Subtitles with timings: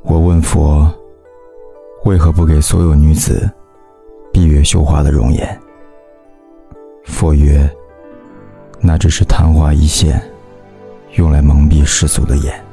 [0.00, 0.90] 我问佛，
[2.04, 3.50] 为何不给所有女子
[4.32, 5.60] 闭月羞花的容颜？
[7.04, 7.70] 佛曰：
[8.80, 10.20] 那只是昙花一现，
[11.16, 12.64] 用来蒙蔽世俗的眼。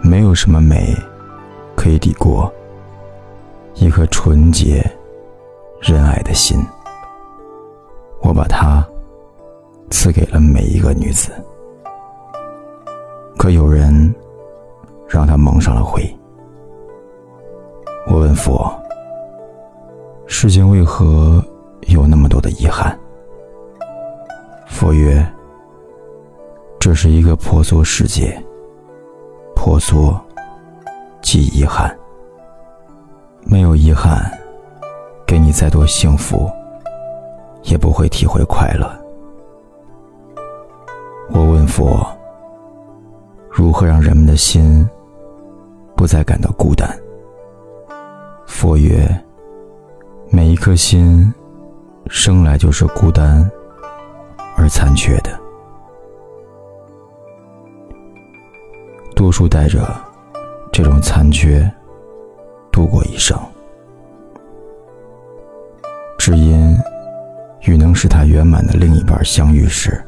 [0.00, 0.94] 没有什么美
[1.74, 2.52] 可以抵过
[3.74, 4.88] 一颗纯洁
[5.80, 6.64] 仁爱的心。
[8.20, 8.86] 我把它
[9.90, 11.32] 赐给了每一个女子，
[13.36, 14.14] 可有人
[15.08, 16.02] 让他蒙上了灰。
[18.06, 18.70] 我问佛：
[20.26, 21.44] 世间为何
[21.88, 22.98] 有那么多的遗憾？
[24.66, 25.26] 佛曰：
[26.78, 28.40] 这是一个婆娑世界，
[29.54, 30.18] 婆娑
[31.22, 31.96] 即遗憾。
[33.44, 34.30] 没有遗憾，
[35.26, 36.50] 给你再多幸福。
[37.68, 38.88] 也不会体会快乐。
[41.30, 42.06] 我问佛：
[43.50, 44.88] 如何让人们的心
[45.96, 46.88] 不再感到孤单？
[48.46, 49.08] 佛曰：
[50.30, 51.32] 每一颗心
[52.08, 53.50] 生来就是孤单
[54.56, 55.30] 而残缺的，
[59.14, 59.88] 多数带着
[60.70, 61.68] 这种残缺
[62.70, 63.38] 度过一生，
[66.18, 66.76] 只因。
[67.62, 70.00] 与能使他圆满的另一半相遇时，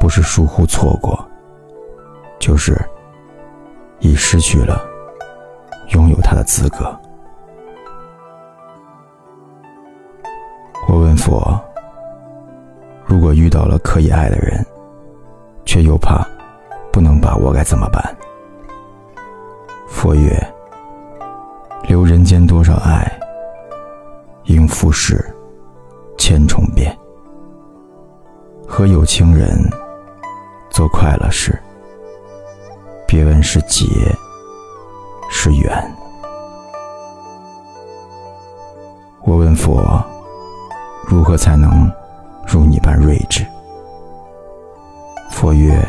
[0.00, 1.16] 不是疏忽错过，
[2.40, 2.76] 就是
[4.00, 4.84] 已失去了
[5.90, 6.94] 拥有他的资格。
[10.88, 11.58] 我问佛：
[13.04, 14.64] 如果遇到了可以爱的人，
[15.64, 16.26] 却又怕
[16.92, 18.16] 不能把握，该怎么办？
[19.88, 20.38] 佛曰：
[21.88, 23.10] 留人间多少爱，
[24.44, 25.24] 应付世。
[26.16, 26.96] 千重变，
[28.66, 29.58] 和有情人
[30.70, 31.60] 做快乐事，
[33.14, 33.86] 别问是劫
[35.30, 35.96] 是缘。
[39.22, 40.04] 我问佛，
[41.06, 41.88] 如何才能
[42.44, 43.46] 如你般睿智？
[45.30, 45.80] 佛曰：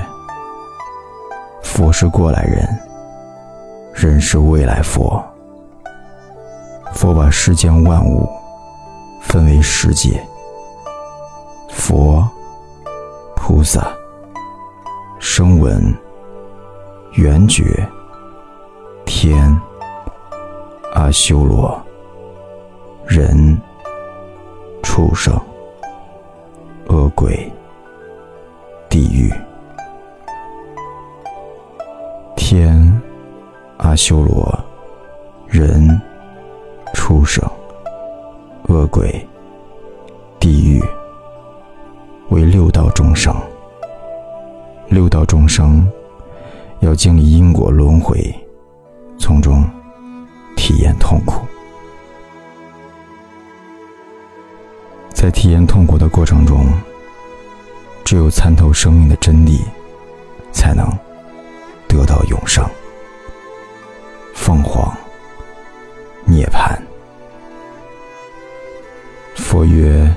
[1.64, 2.80] 佛是过来人，
[3.96, 5.20] 人是未来佛。
[6.94, 8.30] 佛把世间万物。
[9.24, 10.24] 分为十界：
[11.72, 12.24] 佛、
[13.36, 13.92] 菩萨、
[15.20, 15.92] 声闻、
[17.16, 17.88] 缘觉、
[19.06, 19.58] 天、
[20.94, 21.82] 阿修罗、
[23.08, 23.58] 人、
[24.84, 25.34] 畜生、
[26.88, 27.50] 恶鬼、
[28.90, 29.34] 地狱。
[32.36, 33.02] 天、
[33.78, 34.54] 阿修罗、
[35.48, 35.90] 人、
[36.94, 37.50] 畜生。
[38.68, 39.26] 恶鬼、
[40.40, 40.84] 地狱
[42.30, 43.34] 为六道众生，
[44.90, 45.88] 六道众生
[46.86, 48.34] 要经历因果轮回，
[49.18, 49.68] 从中
[50.56, 51.44] 体验痛苦。
[55.12, 56.72] 在体验痛苦的过程中，
[58.04, 59.62] 只有参透生命的真谛，
[60.52, 60.88] 才能
[61.88, 62.64] 得到永生。
[64.36, 64.96] 凤凰
[66.24, 66.78] 涅槃。
[69.36, 70.08] 佛曰：“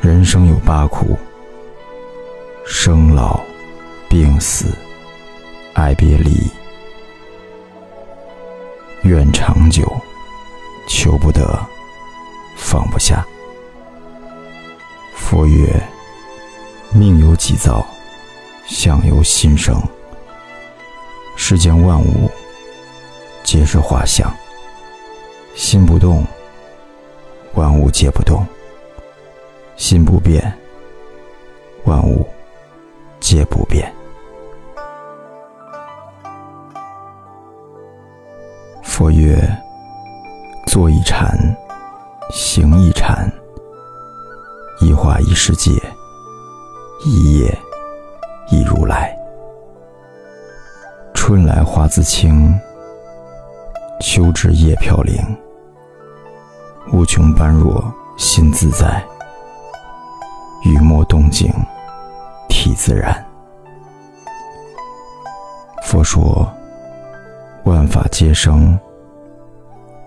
[0.00, 1.18] 人生有八苦：
[2.64, 3.38] 生老、
[4.08, 4.74] 病死、
[5.76, 6.50] 爱别离。
[9.02, 9.84] 愿长久，
[10.88, 11.46] 求不得，
[12.56, 13.22] 放不下。”
[15.14, 15.78] 佛曰
[16.94, 17.86] ：“命由己造，
[18.66, 19.78] 相由心生。
[21.36, 22.30] 世间万物，
[23.44, 24.34] 皆是画像。
[25.54, 26.24] 心不动。”
[27.52, 28.46] 万物皆不动，
[29.76, 30.52] 心不变，
[31.84, 32.26] 万物
[33.20, 33.95] 皆不变。
[38.96, 39.36] 佛曰：
[40.66, 41.28] 坐一禅，
[42.30, 43.30] 行一禅，
[44.80, 45.70] 一花一世界，
[47.04, 47.58] 一叶
[48.48, 49.14] 一如来。
[51.12, 52.58] 春来花自青，
[54.00, 55.14] 秋至叶飘零。
[56.90, 57.84] 无穷般若
[58.16, 59.04] 心自在，
[60.64, 61.52] 雨墨动静
[62.48, 63.14] 体自然。
[65.82, 66.50] 佛说：
[67.64, 68.78] 万法皆生，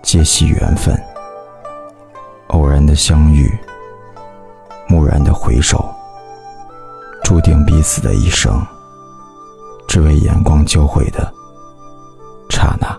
[0.02, 0.94] 皆系缘分。
[2.48, 3.48] 偶然的相遇，
[4.88, 5.88] 蓦然的回首，
[7.22, 8.60] 注定彼此的一生，
[9.86, 11.32] 只为眼光交汇的
[12.48, 12.98] 刹那。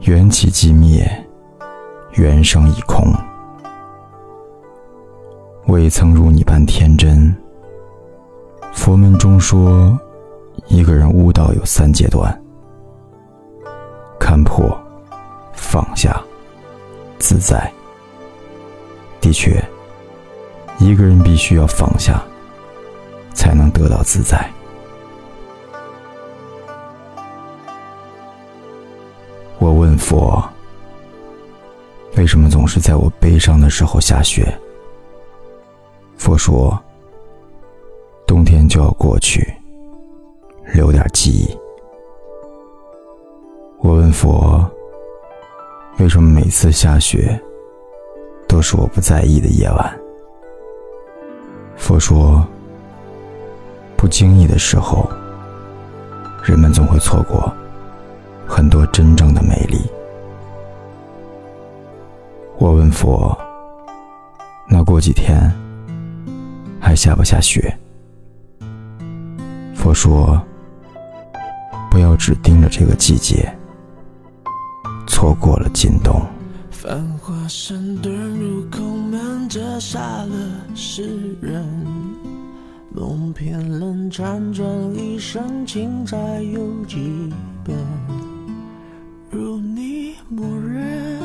[0.00, 1.06] 缘起即灭，
[2.12, 3.12] 缘生已空。
[5.66, 7.34] 未曾如你般天真，
[8.72, 9.98] 佛门中说，
[10.68, 12.43] 一个人悟道有三阶段：
[14.24, 14.74] 看破、
[15.52, 16.18] 放下、
[17.18, 17.70] 自在。
[19.20, 19.62] 的确，
[20.78, 22.24] 一个人必须要放下，
[23.34, 24.50] 才能得到自在。
[29.58, 30.42] 我问佛：
[32.16, 34.58] 为什么总是在我悲伤的时候下雪？
[36.16, 36.82] 佛说：
[38.26, 39.54] 冬天就要过去，
[40.72, 41.63] 留点记忆。
[43.84, 44.66] 我问佛：
[45.98, 47.38] 为什么每次下雪
[48.48, 50.00] 都是我不在意的夜晚？
[51.76, 52.42] 佛说：
[53.94, 55.06] 不经意的时候，
[56.42, 57.52] 人们总会错过。
[58.46, 59.78] 很多真正的美丽。
[62.56, 63.36] 我问佛
[64.66, 65.52] ：“那过几天
[66.80, 67.70] 还下不下雪？”
[69.76, 70.40] 佛说
[71.92, 73.54] ：“不要只盯着这个季节，
[75.06, 76.20] 错过了今冬。”
[76.70, 80.34] 繁华山遁入空门，折煞了
[80.74, 81.64] 世人。
[82.90, 87.32] 梦偏冷，辗转一生，情债有几
[87.64, 87.74] 本？
[89.30, 91.18] 如你默认，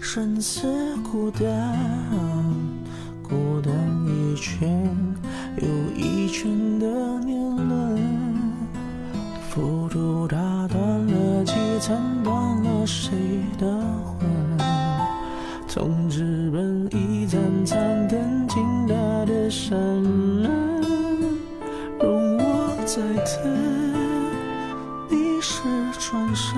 [0.00, 1.78] 生死孤单，
[3.22, 3.72] 孤单
[4.08, 4.84] 一圈
[5.58, 6.86] 又一圈的
[7.20, 8.02] 年轮，
[9.48, 10.36] 浮屠打
[10.66, 13.12] 断了几层，断谁
[13.58, 13.66] 的
[14.18, 14.58] 魂？
[15.66, 17.78] 从纸本一盏盏
[18.08, 18.94] 灯，倾大
[19.24, 20.50] 的山门，
[22.00, 23.74] 容我再等。
[25.46, 25.60] 是
[25.98, 26.54] 转身，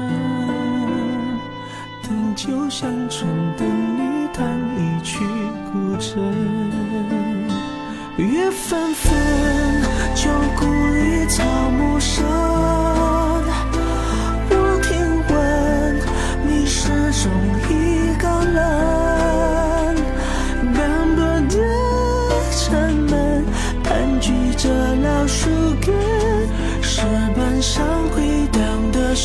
[2.04, 4.46] 等酒香醇，等你弹
[4.78, 5.18] 一曲
[5.72, 6.20] 古筝。
[8.16, 9.12] 月纷纷，
[10.14, 11.42] 旧故里草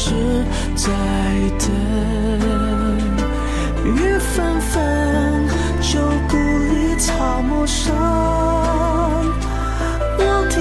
[0.03, 0.09] 是
[0.75, 0.89] 在
[1.59, 1.69] 等
[3.85, 5.47] 雨纷纷，
[5.79, 7.93] 旧故里草木深。
[10.17, 10.59] 我听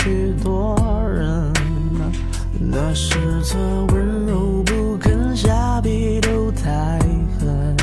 [0.00, 0.76] 许多
[1.10, 1.52] 人，
[2.58, 3.18] 那是
[3.50, 3.58] 他
[3.92, 6.98] 温柔不肯下笔都太
[7.38, 7.76] 狠。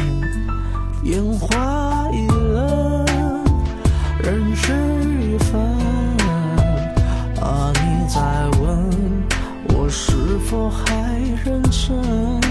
[1.03, 3.05] 烟花易冷，
[4.23, 4.73] 人事
[5.21, 5.61] 已分。
[7.41, 8.89] 啊，你在问
[9.75, 10.13] 我是
[10.47, 12.41] 否还认真？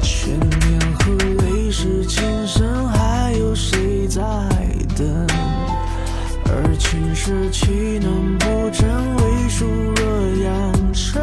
[0.00, 4.22] 千年和泪湿情深，还有谁在
[4.96, 5.47] 等？
[6.50, 8.88] 而青史岂能不真？
[9.16, 10.04] 为数若
[10.44, 11.20] 扬尘，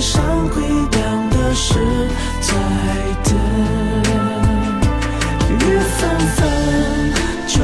[0.00, 1.74] 上回荡的是
[2.40, 2.54] 在
[3.22, 3.34] 等。
[5.50, 6.40] 雨纷纷，
[7.46, 7.60] 旧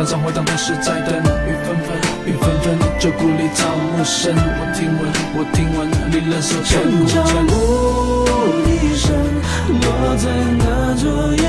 [0.00, 1.14] 板上回荡的是在等。
[1.14, 4.34] 雨纷纷，雨纷纷，旧故里草木深。
[4.34, 7.22] 我听闻，我听闻你忍受千古沉。
[7.22, 7.52] 城郊牧
[8.64, 9.12] 笛声
[9.68, 10.24] 落在
[10.56, 11.04] 那座
[11.36, 11.44] 野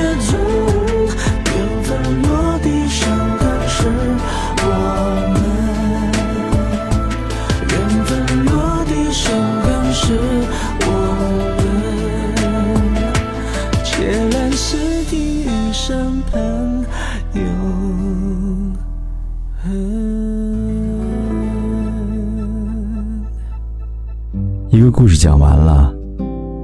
[25.22, 25.94] 讲完了，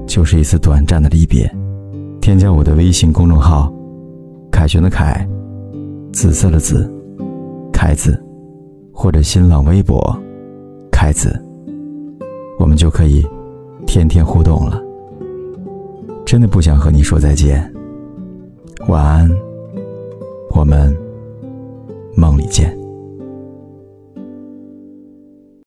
[0.04, 1.48] 就是一次短暂的离别。
[2.20, 3.72] 添加我的微信公众号
[4.50, 5.24] “凯旋的凯”，
[6.12, 6.92] 紫色的紫，
[7.72, 8.20] 凯子，
[8.92, 10.02] 或者新浪微博
[10.90, 11.40] “凯子”，
[12.58, 13.24] 我们就可以
[13.86, 14.82] 天天互动了。
[16.26, 17.72] 真的不想和你说再见，
[18.88, 19.30] 晚安，
[20.50, 20.92] 我们
[22.16, 22.77] 梦里见。